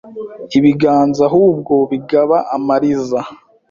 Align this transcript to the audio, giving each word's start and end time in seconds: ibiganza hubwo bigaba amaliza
ibiganza 0.57 1.25
hubwo 1.33 1.75
bigaba 1.91 2.37
amaliza 2.55 3.19